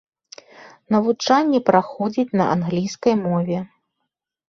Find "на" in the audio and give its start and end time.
2.43-2.51